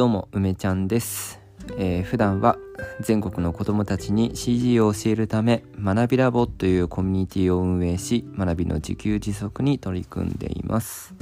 [0.00, 1.40] どうも梅ちゃんです、
[1.76, 2.56] えー普段は
[3.02, 11.14] 全国の子どもたちに CG を教えるため学びラボというコミュニティを運営し学びの自給自足に取り組んでいます。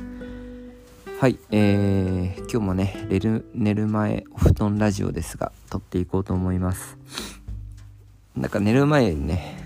[1.18, 6.96] はい、えー、今日もね寝る寝る前お布団ラジオですが撮っていこうと思います。
[8.36, 9.56] なんか寝る前にね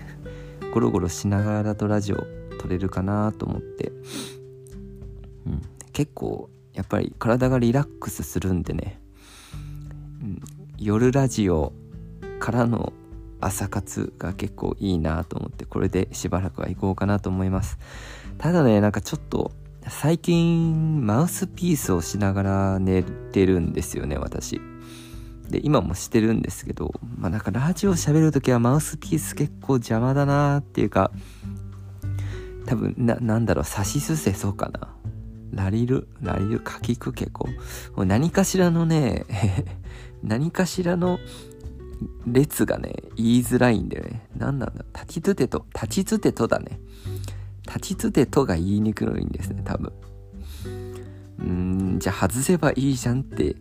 [0.73, 2.23] ゴロゴロしながらだとラジオ
[2.59, 3.91] 撮れるかなと思って、
[5.45, 8.99] うん、結構やっぱり体がリラックスするんでね、
[10.77, 11.73] 夜ラジオ
[12.39, 12.93] からの
[13.41, 17.77] 朝活が結構いいなと思ってこれでしばらくは行こうかなと思います。
[18.37, 19.51] ただねなんかちょっと
[19.87, 24.61] 最近マウスピースをしながら寝てるんですよね私。
[25.49, 31.11] で今もしてるんですけどまあなんかラジオ喋るときはマウスピース結構邪魔だなっていうか
[32.65, 34.95] 多分ななんだろう差しすせそうかな。
[35.51, 36.07] ラリル？
[36.21, 36.59] ラリル？
[36.61, 37.47] かきくけこ
[37.97, 39.25] 何かしらのね
[40.23, 41.19] 何かしらの
[42.25, 44.27] 列がね言いづらいんでね。
[44.35, 44.85] 何なんだ？
[44.93, 46.79] 立ちつてと立ちつてとだね。
[47.67, 49.91] 立ちつてとが言いにくいんですね多分。
[51.39, 51.45] うー
[51.95, 53.55] んじゃあ外せばいいじゃんって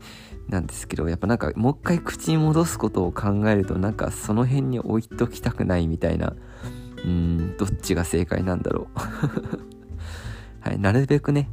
[0.49, 8.99] なんですけどやっぱなんかもう一回口に戻すことを考えるとなんかその辺に置いときたくないみたいなうーんどっちが正解なんだろう。
[10.61, 11.49] はいなるべくね。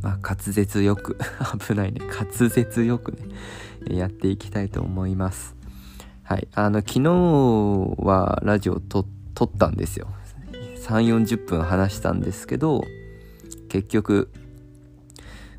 [0.00, 1.16] まあ滑舌よく。
[1.68, 2.00] 危ないね。
[2.06, 3.18] 滑舌よくね。
[3.90, 5.56] やっていきたいと思います。
[6.22, 6.48] はい。
[6.54, 7.02] あの昨日
[7.98, 10.08] はラジオと撮ったんですよ。
[10.76, 12.84] 3 4 0分話したんですけど
[13.68, 14.30] 結局、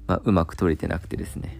[0.07, 1.57] まあ、うまく撮れてなくてですね。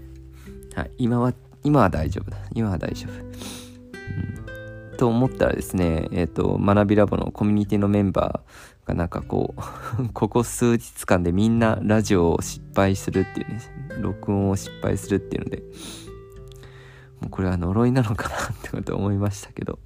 [0.75, 0.91] はい。
[0.97, 2.37] 今は今は大丈夫だ。
[2.53, 9.55] 今は大丈夫、うん、と思ったらですねえっ、と学びラボのコミュニティのメンバーがなんかこ
[9.99, 13.59] う ここ数日間でみんなラジオを失敗するっていうね
[13.99, 15.63] 録音を失敗するっていうので
[17.29, 19.79] これは呪いなのかなってこと思いましたけど。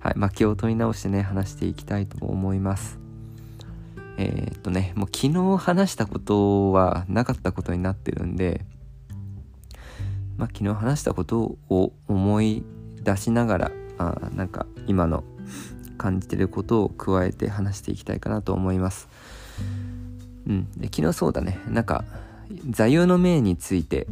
[0.00, 2.98] はいまあ気を取り直してね話していきたいと思います。
[4.16, 8.64] えー、っとねもう昨日話したことはなかったことになってるんで
[10.36, 12.64] まあ昨日話したことを思い
[13.02, 15.24] 出しながらあなんか今の
[15.98, 19.08] 感じてることを加えて話していきたいかなと思います。
[20.46, 21.58] うん、で昨日そうだね。
[21.68, 22.04] なんか
[22.70, 24.06] 座右の銘について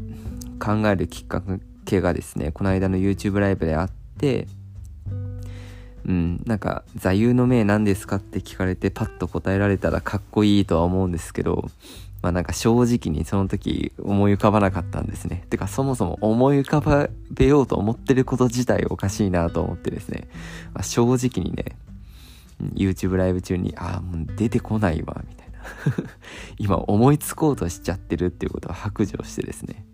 [0.58, 1.42] 考えるきっか
[1.86, 4.46] けがですねこの間の YouTube ライブであって
[6.06, 11.68] うんなんか座右の銘何ですかって聞かれてパッと答えられたらかっこいいとは思うんですけど
[12.22, 15.44] まあなんか正直にその時思い浮かばなかったんですね。
[15.50, 20.28] てかそもそも思い浮かべようと思ってること自体おかしいなと思ってですね、
[20.72, 21.76] まあ、正直にね
[22.74, 25.56] YouTube ライブ中にああもう出てこないわみたいな。
[26.58, 29.84] 今思いつこうとしちゃってるっていうことを白状してですね。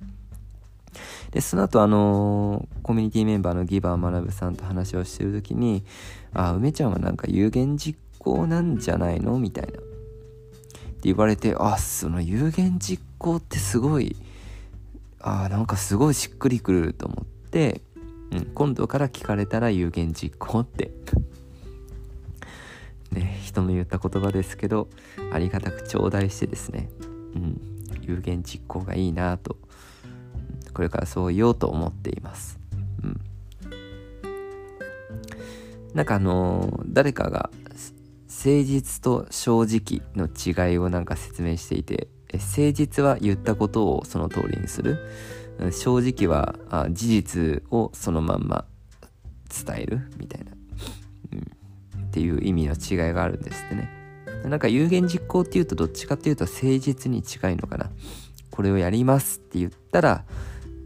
[1.33, 5.85] でその後あのーコミュニティメンバーのギバー学さんと話をしてる時に
[6.35, 9.81] 「あ梅ちゃんはなんか有言実行なんじゃないの?」みたいなって
[11.03, 14.17] 言われてあその有言実行ってすごい
[15.21, 17.81] あなんかすごいしっくりくると思って、
[18.33, 20.91] うん、今度から聞かれたら有言実行って
[23.13, 24.89] ね人の言った言葉ですけど
[25.33, 26.91] ありがたく頂戴してですね、
[27.37, 27.61] うん、
[28.03, 29.57] 有言実行がいいなと
[30.73, 32.59] これからそう言おうと思っています。
[33.03, 33.21] うん、
[35.95, 37.51] なんかあのー誰かが
[38.29, 44.99] 誠実と正直の違いをなんか説明していて誠実は言ったことをその通りにする？
[45.71, 48.65] 正直はあ事実をそのまんま
[49.49, 50.11] 伝える？
[50.17, 50.51] みたいな、
[51.33, 53.91] うん、っていう意味の違いがあるんですってね。
[54.45, 57.91] なんか有言実行っていうとどっちかっていうと誠実に近いのかな。
[58.51, 60.25] これをやりますって言ったら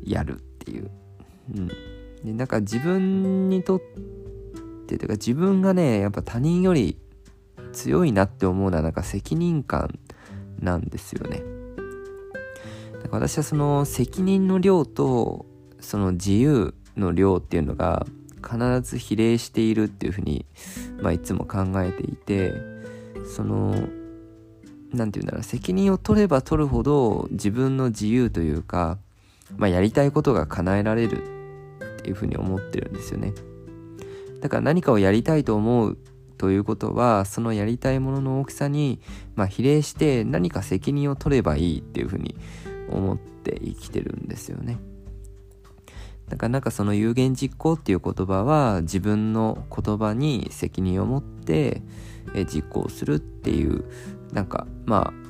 [0.07, 0.91] やるっていう、
[1.55, 1.75] うん、で
[2.25, 3.81] なんか自分にとっ
[4.87, 6.97] てというか自分がねやっぱ他人より
[7.73, 9.99] 強いなって思うのはなんか責任感
[10.61, 11.43] なんですよね。
[13.11, 15.47] 私はその責任の量と
[15.81, 18.07] その自由の量っていうのが
[18.43, 20.47] 必ず比例しているっていうふうに、
[21.01, 22.55] まあ、いつも考えていて
[23.35, 23.75] その
[24.93, 28.99] 何て言うんだろう責任を取れば取るほど自分の自由というか、
[29.57, 31.23] まあ、やりたいことが叶えられる
[31.99, 33.33] っていうふうに思ってるんですよね。
[34.41, 35.99] だから何かをやりたいと思う
[36.39, 39.01] ということはそのやりたいものの大きさに、
[39.35, 42.37] まあ、比例して何か責任を取ればいいっていうふうに
[42.91, 44.79] 思って生きてるんですよね。
[46.29, 51.83] だかなかその有言実行っていう言葉は自分の言葉に責任を持って
[52.53, 53.85] 実行するっていう
[54.33, 55.27] なんかまあ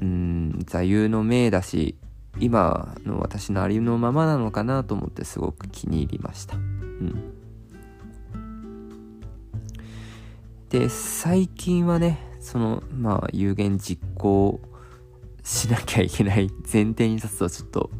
[0.00, 1.96] うん座右の銘だし
[2.38, 6.56] 今の私のありのままなのかなと思ってすごく気に入りました。
[6.56, 7.34] うん、
[10.70, 14.60] で最近はねそのまあ有言実行
[15.44, 17.90] しなきゃいけない前提に立つとちょっと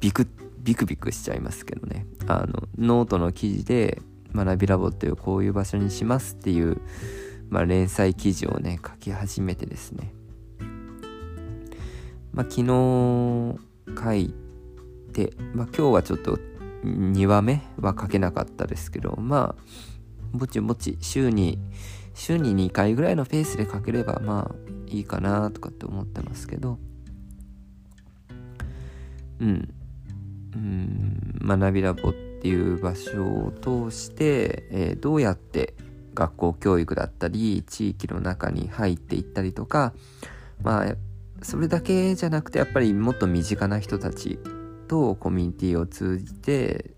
[0.00, 0.26] ビク
[0.58, 2.06] ビクビクしちゃいますけどね。
[2.26, 4.02] あのノートの記事で
[4.34, 6.80] 学びラボっていうこういう場所にしますっていう、
[7.48, 10.12] まあ、連載記事をね書き始めてですね。
[12.32, 12.66] まあ、昨日
[14.02, 14.34] 書い
[15.12, 16.38] て、まあ、今日はちょっと
[16.84, 19.62] 2話目は書けなかったですけどまあ
[20.32, 21.58] ぼちぼち週に
[22.14, 24.54] 週に2回ぐらいのペースで書ければまあ
[24.86, 26.78] いいかなとかって思ってますけど。
[29.40, 29.74] うん。
[30.54, 31.38] うん。
[31.42, 35.74] 学びラボっていう場所を通して、えー、どうやって
[36.14, 39.92] 学校教育だったり地域の中に入っていったりとか
[40.62, 40.96] まあ
[41.42, 44.38] それだけじゃなくてやっぱりもっと身近な人たち
[44.88, 46.90] とコミュニティを通じて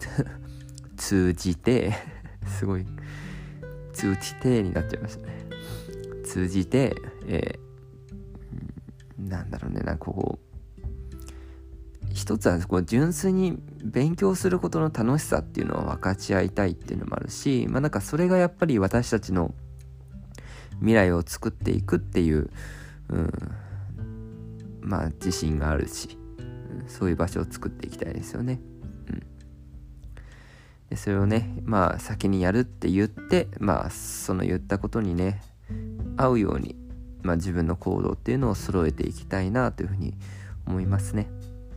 [0.96, 1.94] 通じて
[2.46, 2.86] すごい
[3.92, 5.40] 通じてになっちゃいましたね。
[6.24, 6.94] 通じて、
[7.26, 10.50] えー、なんだろうねなんかこう
[12.12, 19.54] 一つはこう純粋に勉強することの楽しさっていうのを分かち合いたいっていうのもあるしまあなんかそれがやっぱり私たちの
[20.78, 22.50] 未来を作っていくっていう
[23.10, 23.30] うん、
[24.80, 28.60] まあ自信があるし、うん、そういう場所を作っていきたいですよね。
[29.08, 29.22] うん、
[30.88, 35.42] でそれをねまあ先にやるって言ってまあその言ったことにね
[36.16, 36.76] 合うように、
[37.22, 40.14] まあ、自分の行動っていうのを揃えていきたいなというふうに
[40.66, 41.28] 思いますね。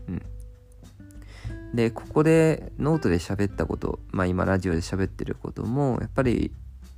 [0.08, 6.52] うん、でここでノートで喋ったことまあ今ラジオで喋ってることもやっぱり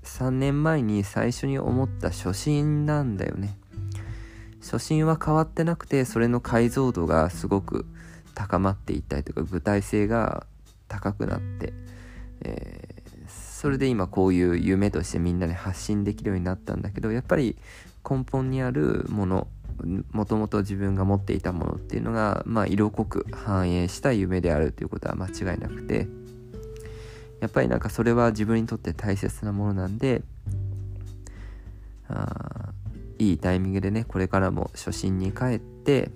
[0.03, 3.57] 3年前に最初に思った初心なんだよね。
[4.65, 7.85] 初心は変わってなくてそれの解像度がすごく
[8.33, 10.47] 高まっていったりとか具体性が
[10.87, 11.71] 高くなって、
[12.41, 17.55] えー、それで今こういう夢としてみんなに発信できるようになったんだけどやっぱり
[18.09, 19.47] 根本にあるもの
[20.11, 26.07] もともと自分が持っていたものっていうのが、まあ、色濃く反映した夢であるということは間違いなくて
[27.39, 30.23] やっぱりなんかそれは自分にとって大切なものなんで
[32.07, 32.73] あ
[33.17, 36.11] いいタイミングでねこれからも初心に帰って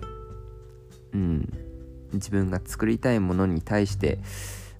[1.12, 1.48] うん
[2.12, 4.18] 自分が作りたいものに対して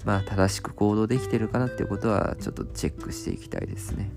[0.04, 4.10] まあ正しく行動できてるかなっていうことはちょっとチェックしていきたいですね。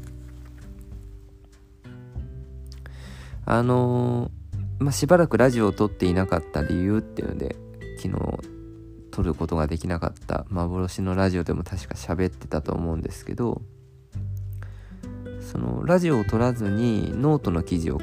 [3.45, 7.57] あのー、まあ、しばらくラジオを撮っていなかった理由っていうので
[7.97, 8.53] 昨日
[9.11, 13.61] 撮ることができなかった幻のラジオでも確か喋ってたと思うんですけど
[15.51, 17.99] そのラジオを撮らずにノートの記事を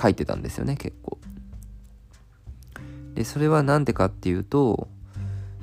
[0.00, 1.18] 書いてたんですよね結構。
[3.14, 4.88] でそれは何でかっていうと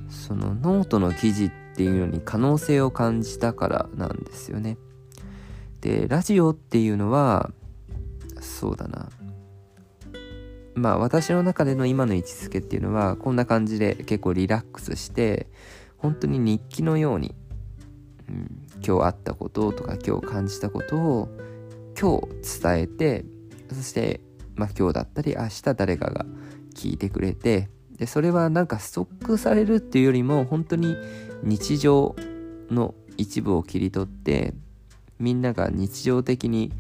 [0.10, 4.78] そのノートの記事っていうのに可能性を感じたからなんですよね。
[5.82, 7.52] でラジオっていうのは
[8.40, 9.10] そうだな。
[10.74, 15.48] まあ私の中での今の位置づけっていうのはこんな感じで結構リラックスして
[15.98, 17.36] 本当に日記のように、
[18.30, 21.30] うん、今日あったこととか今日感じたことを
[22.00, 23.26] 今日伝えて
[23.70, 24.22] そして、
[24.56, 26.26] まあ、今日だったり明日誰かが
[26.76, 30.96] 聞いてくれてでそれはなんかストックされるっていうよりも本当に
[31.44, 32.16] 日常
[32.70, 34.54] の一部を切り取って
[35.20, 36.72] みんなが日常的に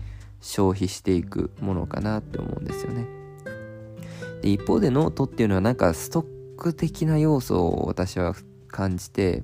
[0.41, 3.05] 消費していくものかなって思うんですよね。
[4.41, 6.25] で一方でノートっていうのはなんかストッ
[6.57, 8.33] ク的な要素を私は
[8.67, 9.43] 感じて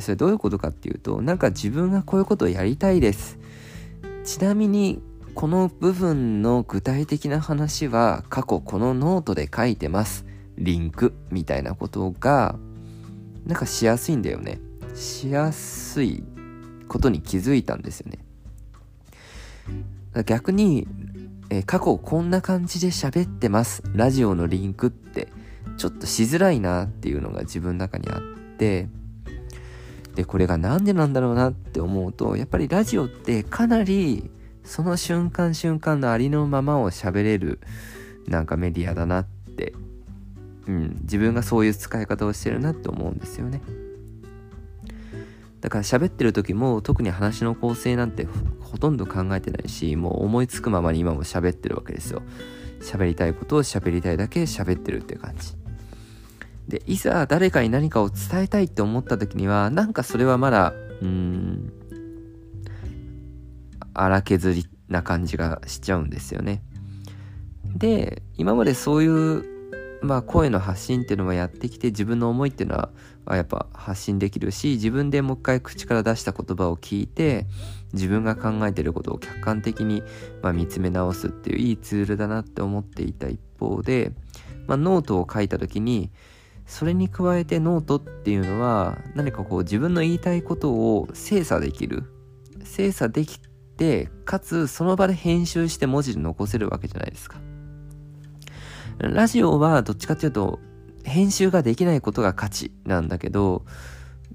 [0.00, 3.38] それどういうことかっていうとなんか自分がこういうことをやりたいです。
[4.24, 5.02] ちなみに
[5.34, 10.24] この部分の具体的な話は過去このノートで書いてます。
[10.56, 12.56] リンクみたいなことが
[13.44, 14.60] なんかしやすいんだよね。
[14.94, 16.22] しやすい
[16.88, 18.18] ことに気づいたんですよね。
[20.26, 20.86] 逆に、
[21.50, 23.82] え過去こんな感じで喋ってます。
[23.92, 25.28] ラジオのリンクって
[25.76, 28.20] ちょっとしづらいなっていうのが自分の中にあっ
[28.56, 28.88] て
[30.14, 34.30] でこれが何でなんだろうなって思うとやっぱりラジオってかなり
[34.64, 37.60] その瞬間瞬間のありのままを喋れる
[38.26, 39.74] なんかメディアだなって、
[40.66, 43.60] うん、自分がそういう使い方をしてるなって思うんですよね。
[45.60, 48.26] だから喋ってる時も特に話の構成なんて
[48.60, 52.22] ほとんど考えてないしもう思いつくままに今も喋ってるわけですよ。
[52.80, 55.63] 喋りたいことを喋りたいだけ喋ってるって感じ。
[56.68, 61.72] で、いざ誰かに何かを伝えたいって思った時には、なんかそれはまだ、うん、
[63.92, 66.62] 荒削りな感じがしちゃうんですよね。
[67.76, 69.54] で、今までそういう
[70.04, 72.90] まあ声の発信っていうのはやってきて自分の思いっていうのは
[73.36, 77.46] やっぱ発信できるし自分でもう一回口から出した言葉を聞いて
[77.94, 80.02] 自分が考えてることを客観的に、
[80.42, 84.12] まあ、見つめ直すっていういいツールだなって思っていた一方で、
[84.66, 86.10] まあ、ノートを書いた時に
[86.66, 92.04] それに加えてノートっていうのは何かこう自分の言いたいことを精査できる。
[92.64, 93.38] 精査でき
[93.76, 97.38] てかつその場で編集して文字で残せるわけじゃないですか。
[98.98, 100.60] ラジオはどっちかっていうと
[101.04, 103.64] 編集ができないことが価値なんだけど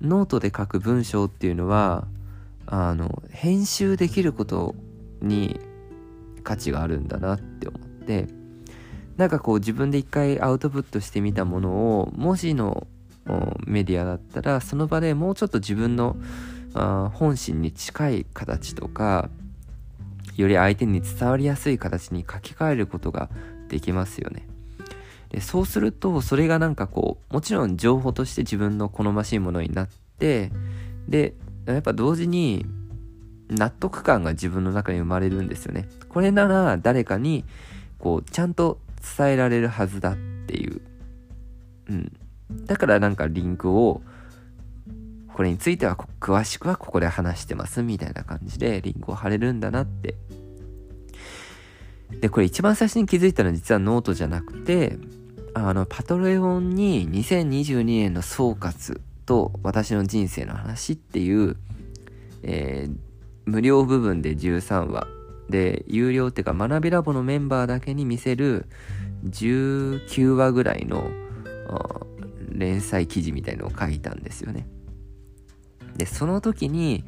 [0.01, 2.07] ノートで書く文章っていうのは
[2.65, 4.75] あの編集できること
[5.21, 5.59] に
[6.43, 8.27] 価値があるんだなって思って
[9.19, 12.87] なんかこう自分で一回アウトプットしてみたものを文字の
[13.67, 16.15] メディアだったらその場でもうちょっと自分の
[16.73, 19.29] あ本心に近い形とか
[20.37, 23.29] より相手に伝わりやすい形に書き換えることが
[23.67, 24.47] できますよね。
[25.31, 30.49] でそうするとそれがなんかこうもちろん情報として自分の好ましいものになって
[31.09, 31.33] で
[31.65, 32.65] やっぱ同時に
[33.49, 35.89] 納得感が自分の中に生まれるんですよね。
[36.07, 37.43] これなら誰かに
[37.99, 38.79] こうちゃんと
[39.17, 40.81] 伝えられるはずだっていう。
[41.89, 42.11] うん。
[42.65, 44.01] だからなんかリンクを、
[45.33, 50.15] これについては詳しくはここで話してますみたいな感じでリンクを貼れるんだなって。
[52.21, 54.97] で、これ一番最初に気づいたのは実はノートじゃなくて、
[55.53, 61.55] あの、 Patreon に2022年の総括と私の人生の話っていう、
[62.43, 62.97] えー、
[63.45, 65.07] 無料部分で13話
[65.49, 68.67] で有料っていうか学びラボのメンバーだけに見せる
[69.25, 71.09] 19話ぐらいの
[72.49, 74.67] 連載記事みたいのを書いたんですよね。
[75.97, 77.03] でその時に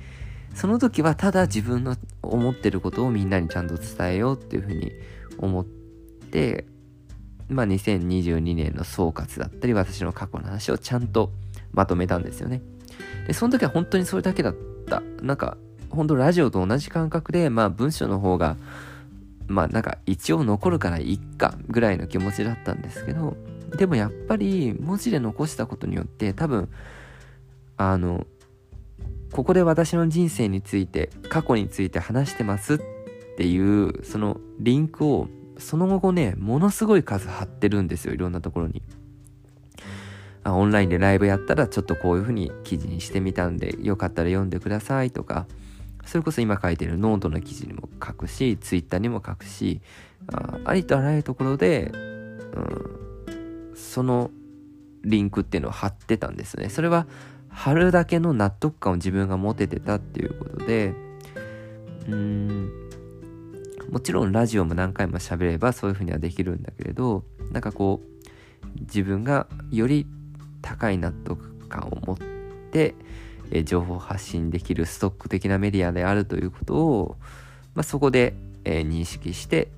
[0.53, 4.91] その時はただ自分の思ってることをみんなにちゃんと伝えようっていうふうに
[5.37, 6.65] 思って
[7.47, 11.31] まあ2022年の総括だったり私の過去の話をちゃんと
[11.71, 12.61] まとめたんですよね。
[13.27, 14.55] でその時は本当にそれだけだっ
[14.87, 15.01] た。
[15.21, 15.57] なんか
[15.91, 18.57] 本当ラジオと同じ感覚で、まあ文章の方が、
[19.47, 23.35] まあなんか一応残るからいっかぐらいの気持ちだったんですけど、
[23.77, 26.69] でもやっぱり文字で残したことによって多分、
[27.77, 28.25] あの、
[29.31, 32.79] ここで私の人生について、過去について話してますっ
[33.37, 38.81] ていう、そのリンクをその後ね、ものすごい数貼ってるんですよ、いろんなところに。
[40.43, 45.45] あオンラインでライブやったらちょっとこういう風に記事にしてみたんで、よかったら読んでくださいとか、
[46.05, 49.81] それこそ今書いてるノートの記事にも書くし、ツイッターにも書くし、
[50.31, 54.31] あありとあらゆるところで、うん、その
[55.03, 56.69] リンクっていうのを貼ってたんですね。
[56.69, 57.07] それは
[57.49, 60.93] 貼るだけの納得感を自分が持ててたっていうことで、
[62.07, 62.71] うん、
[63.89, 70.07] もちろんラジオも何回も喋ればそういうふうにはできるんだけれど、なんかこう、自分がより
[70.61, 72.17] 高い納得感を持っ
[72.71, 72.95] て、
[73.51, 77.17] え情報発信できるストック的なメディアであるということを、
[77.75, 79.69] まあ、そこで、え、認識して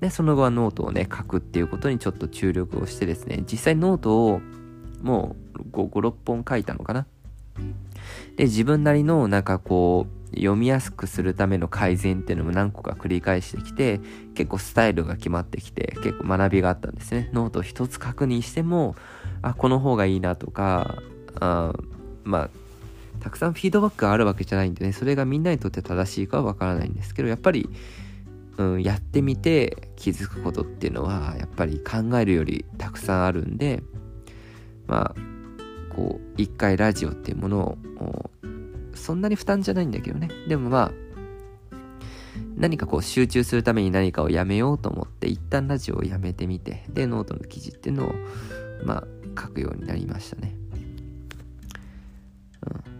[0.00, 4.40] でその後はノートをね書くっていうことにちょっと注力をしてですね実際ノートを
[5.00, 7.06] もう56本書いたのかな。
[8.36, 14.00] で自分なりのなんかこう読みやすくするための改善っていうのも何個か繰り返してきて
[14.34, 17.30] 結構スタイルが決まってきて結構学びがあったんですね。
[17.32, 18.96] ノート一つ確認しても
[19.42, 20.96] あこの方がいいなとか
[21.40, 21.72] あ
[22.24, 22.50] まあ
[23.24, 27.70] たくさんフィードバックがあるわけじゃないんでねそれがみんなにとって正しいかはわからないんですけどやっぱり、
[28.58, 33.82] うん、やってみて気づくことっていうのはやっぱり考えるよりたくさんあるんで
[34.86, 38.30] まあこう一回ラジオっていうものを
[38.92, 40.28] そんなに負担じゃないんだけどね。
[40.46, 40.92] でもまあ
[42.56, 48.14] 何かこう集中するために何かをやめようと思って一旦ラジオをやめてみてでノートの記事っていうのを
[48.84, 49.04] まあ
[49.40, 50.54] 書くようになりましたね。
[52.86, 52.93] うん。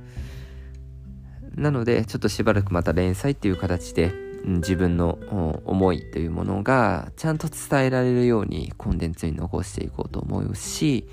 [1.56, 4.12] なのでちょっとしばらくまた連載っていう形で、
[4.44, 5.18] 自分の
[5.64, 11.08] 思いというものがちゃんと伝えられるようにコンテンツに残していこうと思うし、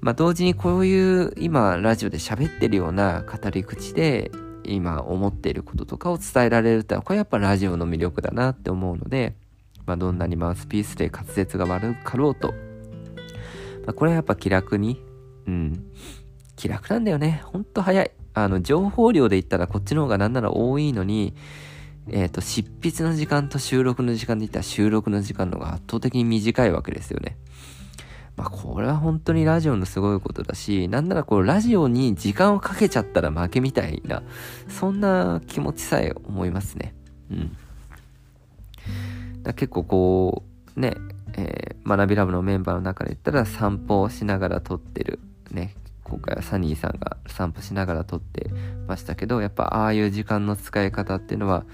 [0.00, 4.30] まあ、同時にこういう今ラジオで喋ってるような語り口で
[4.64, 9.34] 今思っていることとかを伝えられるってこれやっぱラジオの魅力だなって思うので、
[9.86, 12.52] まあ、どんなにマウスピースで滑舌が悪かろうと、
[13.86, 15.02] まあ、これはやっぱ気楽に、
[15.46, 15.86] うん、
[16.56, 17.42] 気楽なんだよね。
[17.44, 18.10] ほんと早い。
[18.38, 21.34] あの、情報量で言ったらこっちの方がなんなら多いのに、
[22.10, 27.38] えっ、ー、と、執筆の時間と収録の時間で言ったら収録の時間の方が圧倒的に短いわけですよね。
[28.36, 34.22] まあ、これは本当にラジオのすごいことだし、なんならこう、ラジオに時間をかけちゃったら負けみたいな、
[34.68, 36.94] そんな気持ちさえ思いますね。
[37.30, 37.56] うん。
[39.42, 40.42] だ結構こ
[40.76, 40.94] う、ね、
[41.38, 45.74] えー、学びラボのメンバーの中で言ったら散歩をしながら撮ってるね
[46.08, 48.50] 今回はサニーさんが散歩しながら撮って
[48.86, 51.64] ましたけどやっぱああいう時間の使い方っていうのは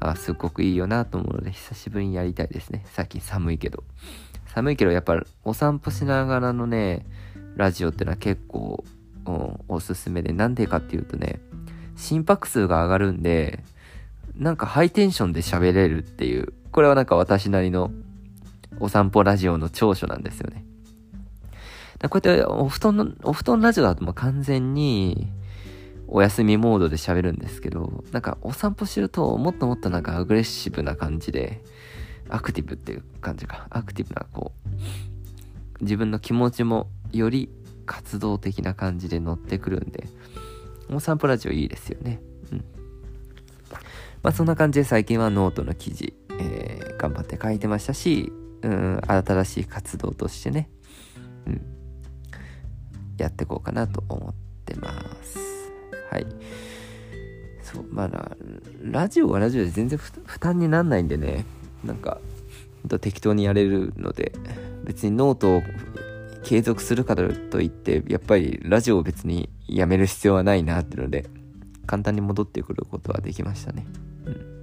[0.00, 3.84] あすっごくいいよなと思うので久しぶりにやりたいですね最近寒いけど
[4.46, 7.04] 寒いけどやっぱお散歩しながらのね
[7.56, 8.84] ラジオっていうのは結構、
[9.26, 11.40] うん、おすすめでなんでかっていうとね
[11.96, 13.62] 心拍数が上がるんで
[14.36, 17.92] なんかハイテンションで喋れるっていうこれはなんか私なりの
[18.80, 20.64] お散歩ラジオの長所なんですよね。
[22.08, 25.32] こうやってお布団の、お布団ラジオだともう完全に
[26.06, 31.62] お休みモードで喋るんですけど、なんかお散歩してるともっともっとなんかアグレッシブな感じで、
[32.28, 33.66] アクティブっていう感じか。
[33.70, 34.52] アクティブなこ
[35.80, 37.50] う、自分の気持ちもより
[37.86, 40.08] 活動的な感じで乗ってくるんで、
[40.90, 42.20] お散歩ラジオいいですよね。
[42.52, 42.64] うん。
[44.22, 48.32] まあそんな感じで最近はノートの記事、えー、頑張って書いてましたし、
[48.62, 50.70] うん、新しい活動としてね、
[51.46, 51.73] うん、
[53.18, 54.90] やっていこうかなと思ってま
[55.22, 55.38] す。
[56.10, 56.26] はい。
[57.62, 58.36] そう、まだ、
[58.82, 61.44] ラジオはラジオで全然負担になんないんでね、
[61.84, 62.20] なんか、
[63.00, 64.32] 適当にやれるので、
[64.84, 65.62] 別にノートを
[66.44, 71.26] 継続するからといって、やっぱりラジオを別にやめる必要はないなっていうので、
[71.86, 73.86] 簡単に戻ってくることはできましたね。
[74.26, 74.60] うん。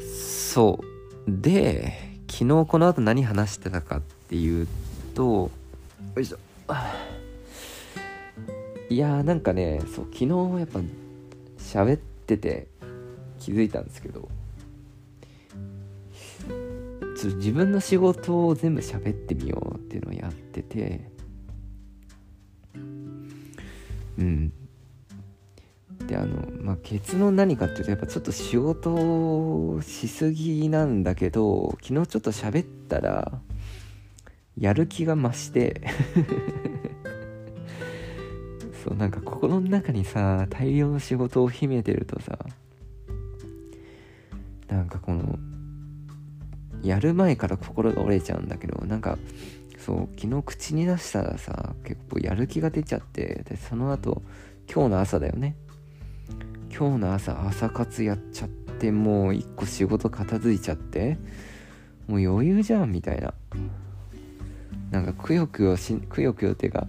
[0.00, 0.80] そ
[1.26, 1.40] う。
[1.40, 4.66] で、昨日この後何話してたかっていう
[5.14, 5.50] と、
[6.16, 6.38] よいしょ。
[8.88, 10.26] いやーなんかね、そう、昨日
[10.58, 10.80] やっぱ
[11.58, 12.66] 喋ってて
[13.38, 14.28] 気づいたんですけど、
[17.16, 21.08] ちょ自分の仕事を全部喋ってみようっていうのをやってて、
[24.18, 24.52] うん。
[26.06, 33.40] であのまあ結論何かっていうとやっぱちょっと仕事しすぎなんだけど昨日ちょっと喋ったら
[34.58, 35.80] やる気が増して。
[38.84, 42.38] そうなんか心の中にさ大量の仕事を秘めてるとさ
[44.68, 45.38] なんかこの
[46.82, 49.18] やる前から心が折れちゃうんだけどなんか
[49.78, 54.22] そう昨日口に出したらさ結構やる気が出ちゃってでその後
[54.72, 55.56] 今日の朝だよね。
[56.72, 61.18] 今日の朝朝活やっちゃってもう一個仕事片付いちゃって
[62.06, 63.34] もう余裕じゃんみたいな。
[64.90, 66.88] なんかくよくよしくよくよっていうか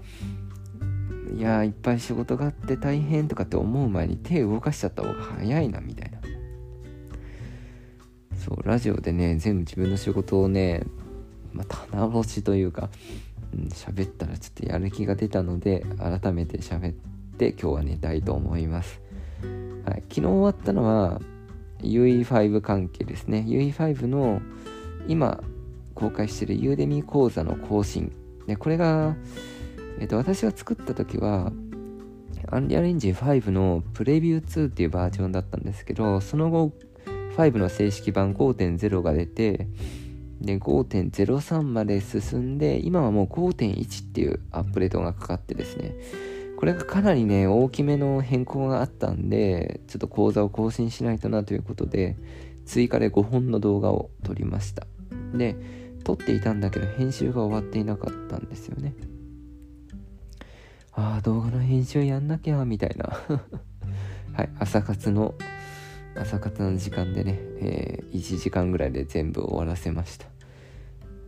[1.37, 6.19] いやいっぱい仕事があって大変とかって思う前に手動かしちゃった方が早いなみたいな。
[8.35, 10.83] そうラジオでね全部自分の仕事をね
[11.53, 12.89] まあ、棚卸しというか
[13.69, 16.93] 喋、うん、ったらちょっとやる気が出たので改めて喋っ
[17.37, 19.01] て今日は寝たいと思います。
[19.85, 21.19] はい、昨日終わったのは
[21.79, 23.45] UE5 関係ですね。
[23.47, 24.41] UE5 の
[25.07, 25.43] 今
[26.01, 28.11] 公開しているユーデミ講座の更新
[28.47, 29.15] でこれが、
[29.99, 31.51] えっと、私が作った時は
[32.49, 36.73] アンリアルエンジン5のプレビュー2っていうバージョンだったんですけどその後
[37.37, 39.67] 5の正式版5.0が出て
[40.41, 45.95] で5.03まで進んで今はもう5.1っていうアップデートがかかってですね
[46.61, 52.17] これがかなりね、大きめの変更があったんで、ちょっと講座を更新しないとなということで、
[52.67, 54.85] 追加で5本の動画を撮りました。
[55.33, 55.55] で、
[56.01, 58.93] 撮っていたんだけど、編集が終わっていなかったんですよね。
[60.93, 63.05] ああ、動画の編集やんなきゃ、みたいな。
[64.33, 65.35] はい、朝活の、
[66.15, 70.27] 朝活の時間でね、えー、1時間ぐらいで全部終わらせました。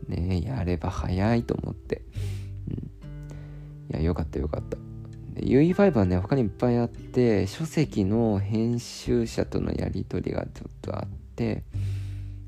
[0.08, 2.02] ねやれば早いと思って。
[2.70, 2.76] うん。
[2.76, 4.78] いや、よかったよかった。
[5.36, 11.64] UE5 はね、他にいっぱいあって、書籍の編集者とのやり取りがちょっとあって、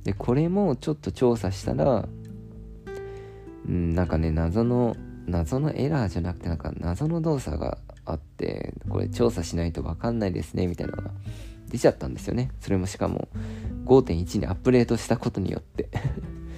[0.05, 2.07] で、これもちょっと調査したら、
[3.67, 11.11] うん、なんかね、謎の、謎のエラーじゃなくて、なんか謎の動作があって、これ調査しないとわかんないですね、みたいなのが
[11.69, 12.51] 出ちゃったんですよね。
[12.61, 13.27] それもしかも
[13.85, 15.89] 5.1にアップデートしたことによって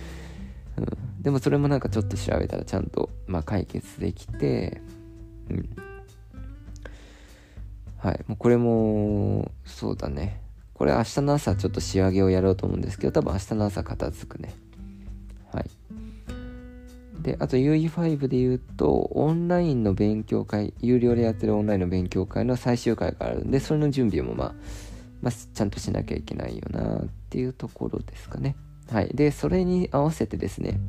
[0.76, 1.24] うん。
[1.24, 4.82] でもそれもなんかちょっと調べたらちゃんと、まあ、解決できて、
[5.50, 5.70] うん。
[7.98, 8.26] はい。
[8.28, 10.42] もうこれも、そうだね。
[10.78, 14.54] これ明日の朝ちょっと仕上げをやろうと思うんですけど、多分明日の朝片付くね。
[15.52, 15.70] はい。
[17.24, 24.54] で、あと UE5 で言うと、オンラインの勉強会、有料でやってるオンラインの勉強会の最終回があるんで、それの準備もまあ、
[25.24, 28.56] まあ、ちゃんとしなきゃいけないよなっていうところですかね。
[28.92, 29.10] はい。
[29.16, 30.80] で、それに合わせてですね、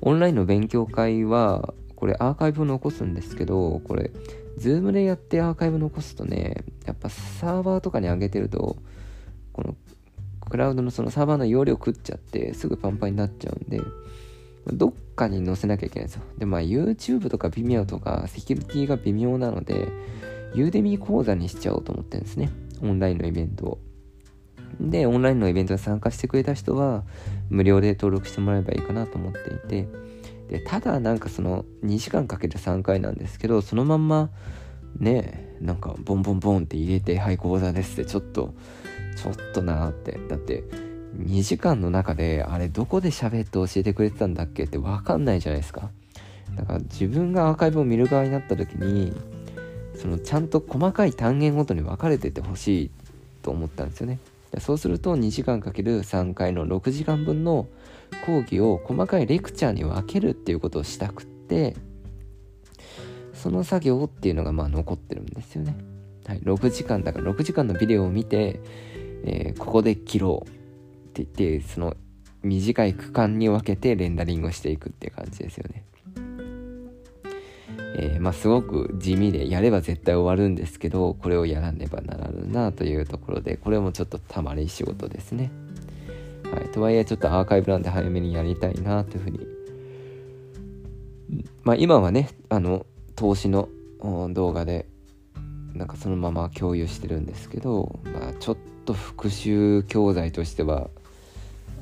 [0.00, 4.10] オンラインの勉強会は、これアーカイブを残すんですけど、これ、
[4.56, 8.76] ズームでやってアーカイブ残すとね、やっぱサーバーとかに上げてると、
[9.52, 9.76] この
[10.48, 13.80] クラウドのそのサーバーの容量食っちゃってすぐパンパンになっちゃうんで
[14.72, 16.22] どっかに載せなきゃいけないんですよ。
[16.38, 19.88] でまあ YouTube とか Vimeo とかセキュリティが微妙なので
[20.54, 22.50] ユーデミー講座にしちゃおうと思ってるんですね。
[22.82, 23.78] オンラインのイベントを。
[24.80, 27.04] でオンラインのイベントに参加してくれた人は
[27.48, 29.88] 無料で登録してもらえばいいかなと思っていて
[30.48, 34.30] でただなんかその2時間かけて3回なんですけどそのまんま
[34.98, 38.54] ねなんかボンボンボンって入れて「はい講座です」ってちょっと
[39.16, 40.18] ちょっとなーって。
[40.28, 40.64] だって
[41.16, 44.64] 2時間の中であれどこで喋って教えてくれてたんだっけ？
[44.64, 45.90] って分かんないじゃないですか。
[46.54, 49.14] だから自分がアーカイブを見る側になった時に
[49.94, 52.90] そのちゃんと細かい単元ごとに分かれててほしい
[53.40, 54.18] と思ったんですよね。
[54.60, 57.66] そうすると2時間かける3回の6時間分の
[58.24, 61.76] 講義を細かいレクチャーに分けるっていうことをしたくって
[63.34, 65.76] その作業っていうのがまあ残ってるんですよね。
[66.26, 68.60] はい、6時間だから6時間のビデオを見て、
[69.24, 70.50] えー、ここで切ろうっ
[71.12, 71.28] て言っ
[71.60, 71.96] てその
[72.42, 75.84] 短い区間に分けてレンダリングをしていくっていう感じですよね。
[77.98, 85.50] えー、まあすごく地味でやれば絶対終わるんですけどこれをやらねばならぬなというところでこれもちょっとたまり仕事ですね。
[86.52, 89.40] はい、とはいえちょっとアーカイブなんで早めにやりたいなというふうに
[91.64, 93.68] まあ今はねあの投資の
[94.30, 94.86] 動画で
[95.74, 100.88] なんかそのまま共有してるんですけど、まあ、ちょっと復習教材としては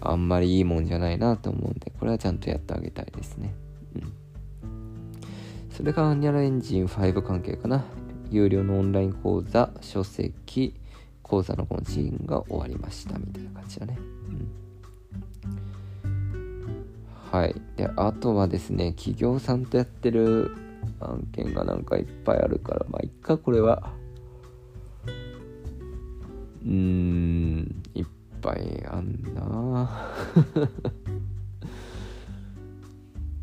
[0.00, 3.52] あんまりいいもんじゃないなと思うんでこれはちゃんとやってあげたいですね。
[5.74, 7.84] それがアニャラエンジン5関係かな。
[8.30, 10.72] 有料のオンライン講座、書籍、
[11.20, 13.98] 講座のこのシーンが終わりましたみたいな感じだね。
[16.04, 16.08] うん、
[17.32, 17.60] はい。
[17.74, 20.56] で、あとはですね、企業さんとやってる
[21.00, 23.92] 案件がなんかいっぱいあるから、まあ、いっか、これは。
[26.64, 28.06] うーん、いっ
[28.40, 29.90] ぱいあんな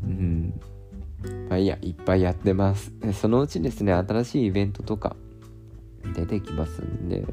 [0.02, 0.60] うん。
[1.48, 2.92] まあいいや、いっぱいやってます。
[3.12, 5.16] そのうちですね、新しいイベントとか
[6.14, 7.24] 出てきますんで、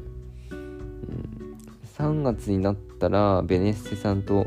[0.50, 1.56] うん、
[1.96, 4.46] 3月になったら、ベネッセさんと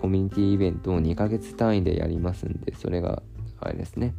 [0.00, 3.22] コミュニティイベントを2ヶ月単位でやりますんで、それが
[3.60, 4.14] あれですね。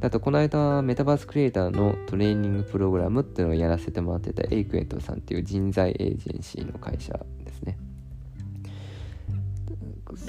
[0.00, 7.12] あと、この間、メタバースクリエイターのトレーニングプログラムっていうのをやらせてもらってたエイクエントさんっていう人材エージェンシーの会社
[7.44, 7.77] ですね。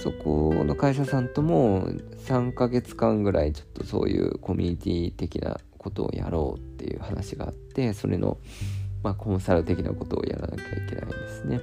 [0.02, 8.38] そこの会社さんとも3ヶ月間ぐらいちょっとそういうコミュニティ的なことをやろうっていう話があって、それの、
[9.04, 11.60] まあ、コンサル的なことをやらなきゃいけないんですね。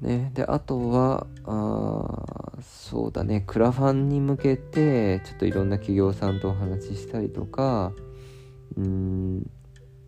[0.00, 0.30] だね。
[0.34, 7.92] で、あとは、あそうだね、クラファンに向けて、ちょっといろんな企業さんとお話ししたりとか、
[8.76, 9.50] うん、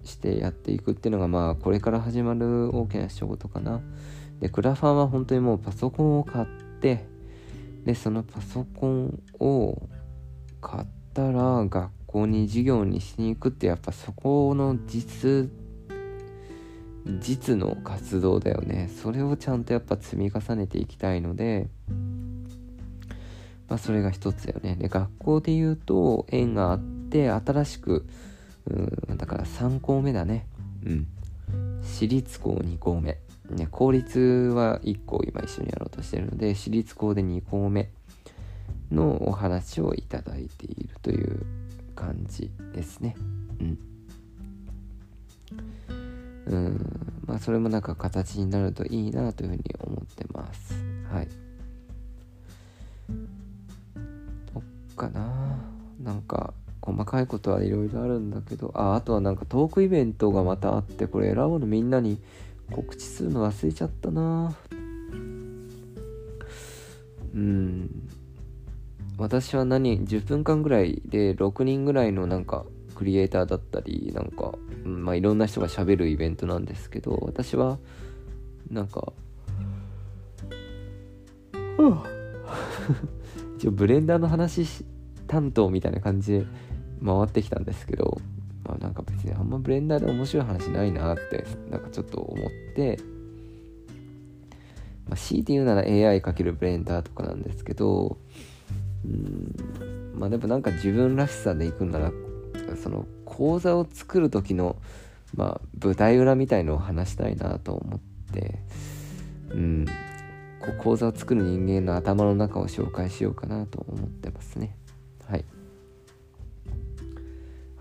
[0.05, 3.81] してやっていくっていうのが、まあ、これから始まる大きな仕事かな。
[4.40, 6.46] で、クラファンは本当にもうパソコンを買っ
[6.81, 7.05] て、
[7.85, 9.88] で、そのパソコンを
[10.61, 15.51] 買ったら学校に授業にしに行くってやっぱそこの実
[17.20, 18.90] 実の活動だよね。
[19.03, 21.68] それをちゃんとやっぱ積み重ねていきたいので
[23.68, 24.77] まあそれが一つだよね。
[24.77, 28.07] で学校で言うと縁があって新しく
[28.66, 30.46] うんだから3校目だね。
[30.85, 31.07] うん。
[31.83, 33.18] 私立校2校目。
[33.55, 37.91] ね、公立は1校今一緒にやろうとしてるので私立校で2校目
[38.91, 41.47] のお話をいただいているという
[41.95, 43.17] 感じですね。
[43.61, 43.79] うん。
[46.47, 47.21] うん。
[47.27, 50.75] まあそれもなんか形になるといいなというふうに思ってます。
[51.13, 51.29] はい。
[54.55, 54.63] どっ
[54.97, 55.59] かな。
[56.03, 58.71] なんか細かいことはいろいろあるんだけど。
[58.75, 62.19] ああとはなんかトークイベントがまたあってこれ選ぶのみんなに
[62.71, 64.55] 告知するの忘れちゃったな。
[67.35, 68.09] うん。
[69.17, 74.55] 私は何10分間ぐらいで6人ぐらいのなんかクリエイターだったりなんか、
[74.85, 77.79] うん、まあいろんな人がしゃべるイベントなんですけど私は
[78.71, 79.13] なんか
[83.57, 84.67] 一応ブレンダーの話
[85.27, 86.47] 担当みたいな感じで
[87.05, 88.19] 回ってきたんですけど
[88.69, 92.99] まあなんか別にあんまブレンダーで面白い話ないなってなんかちょっと思って、
[95.09, 98.19] まあ、強いて言うなら AI かけるブレンダーとかなんですけど
[99.05, 102.13] うんまあでもなんか自分らしさでいくなら
[102.83, 104.77] その講座を作る時の
[105.35, 108.01] まあ舞台裏みたいのを話したいなと思っ
[108.33, 108.59] て
[109.51, 109.87] うん
[110.61, 114.77] こう講座を作る人間の頭の中を紹介しようかなと思ってますね。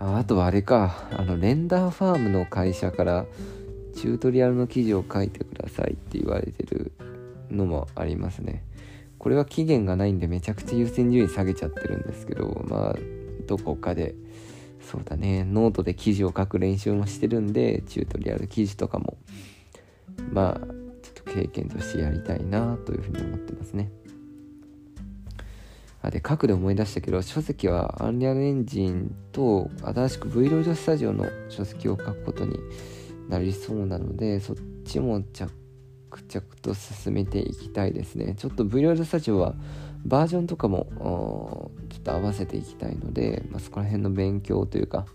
[0.00, 1.08] ああとはあれか。
[1.12, 3.26] あのレンダーファームの会社から
[3.94, 6.92] チュートリアルの記事を書いてくださいって言われてる
[7.50, 8.64] のもありますね。
[9.18, 12.96] これは期限がないんでめちゃくちゃ優先順位下げちゃってるんですけどまあ
[13.46, 14.14] どこかで
[14.80, 19.18] そうだねノートで記事を書く練習もしてるんでチュートリアル記事とかも
[20.32, 20.72] まあちょっ
[21.14, 23.90] と経験としてやりたいなというふうに思ってますね。
[26.10, 32.58] で書くで思い出したけど書籍はアンリアルエンジンと新しく Vloid スタジオの書籍を書くことに
[33.28, 38.34] なりそうなのでそっちも着々と進めていきたいですね。
[38.38, 39.54] ちょっと Vloid スタジオは
[40.04, 45.06] バージョンとかもちょっと合わせていきたいので、まあ、そこら辺の勉強というか、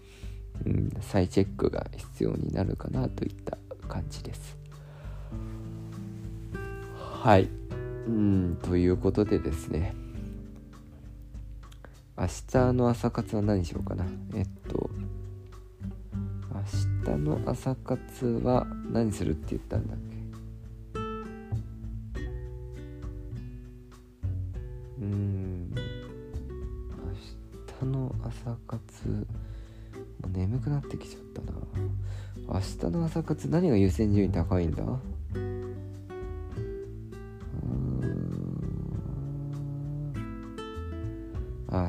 [0.66, 4.58] うん、再チェックが必要になるかなといった感じです。
[6.98, 7.50] はい。
[8.08, 9.96] うんということでですね。
[12.16, 14.06] 明日の朝活は何しようかな。
[14.36, 14.90] えっと
[16.54, 21.02] 明日の朝活は何するって言ったんだっけ？
[25.02, 25.78] うん明
[27.80, 29.16] 日の朝活も
[30.26, 31.58] う眠くなってきちゃったな。
[32.48, 34.84] 明日の朝活何が優先順位高いんだ？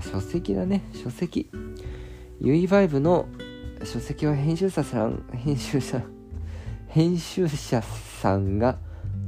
[0.02, 0.82] 書籍だね。
[0.92, 1.50] 書籍。
[2.40, 3.26] UE5 の
[3.84, 6.02] 書籍は編集者さん編集者
[6.88, 8.78] 編集者さんが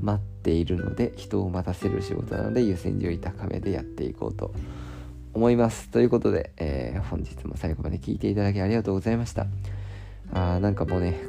[0.01, 4.53] 待っているので人を待たせる仕事なので優先順位高めでやっていこうと
[5.35, 5.91] 思います。
[5.91, 9.47] ということで、えー、本日も最後まで聞いていただきありがとうございました。
[10.33, 11.21] あーなんかもうね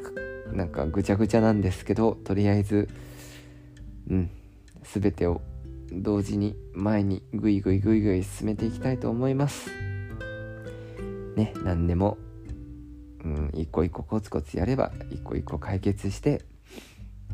[0.52, 2.88] なんかぐちゃぐちゃなんですけどとりあえず
[4.10, 4.30] うん
[4.82, 5.42] 全てを
[5.92, 9.70] 同時に前にぐいぐいぐいぐい進めていきたいと思います。
[11.36, 12.18] ね何でも
[13.24, 16.42] うん一個一個コツコツやれば一個一個解決して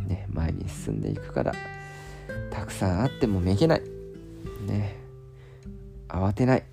[0.06, 1.52] ね前に進んでいくから
[2.50, 3.82] たくさんあってもめげない。
[4.66, 4.96] ね
[6.08, 6.64] 慌てない。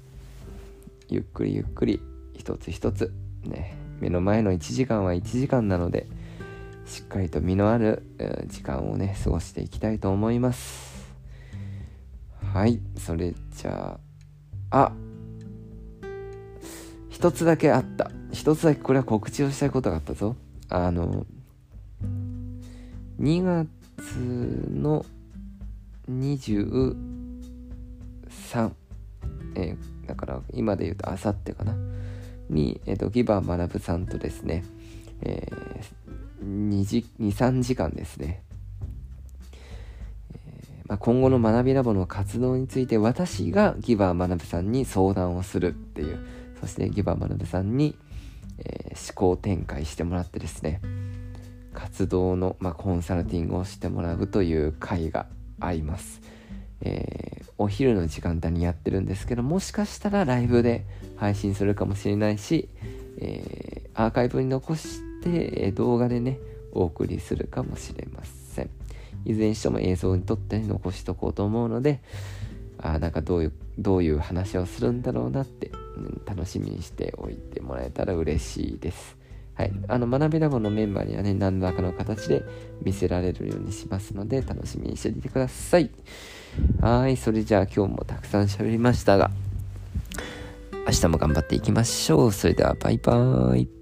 [1.09, 2.01] ゆっくりゆっくり
[2.33, 3.13] 一つ一つ
[3.43, 6.07] ね目の前の1時間は1時間なので
[6.85, 8.03] しっかりと身のある
[8.47, 10.90] 時間をね過ごしていきたいと思います。
[12.53, 13.97] はいそれじゃ
[14.71, 14.91] ああ
[17.09, 18.11] 一つだけあった。
[18.33, 20.35] 一つだけこれは告知をしたいことがあったぞ。
[20.69, 21.25] あの
[23.19, 23.67] 2月
[24.73, 25.05] の
[26.09, 26.95] 23
[29.55, 31.75] えー、だから今で言うとあさってかな。
[32.49, 34.65] に、えーと、ギバー学さんとですね、
[35.21, 38.43] えー、23時間ですね。
[40.87, 46.19] まあ、今後の学びラボの活動について私がギバー学さんに相談をするっていう
[46.59, 47.95] そしてギバー学さんに、
[48.59, 50.81] えー、思考展開してもらってですね
[51.73, 55.27] 活動の、まあ、コンサルティングをしてもらうという会が
[55.59, 56.21] あります、
[56.81, 62.69] えー、お昼の時間帯にやってるんですけどもしかしたらライブで配信するかもしれないし、
[63.19, 66.39] えー、アーカイブに残して動画でね
[66.73, 68.80] お送りするかもしれません。
[69.25, 72.01] いずれにしても映像に撮って残しとこうと思うので
[72.77, 79.17] あなんかどういうどういう話をするんだろうなって、うん、楽しみにしておいてもらえたら嬉しいです。
[79.55, 82.43] はい、あの学びラボのメンバーにはね何らかの形で
[82.81, 85.91] 見せられるようにしますので楽しみにしていてください。
[86.79, 89.29] はいそれじゃあ今日もたくさん喋りましたが
[90.87, 92.31] 明日も頑張っていきましょう。
[92.31, 93.80] それではバイバーイ。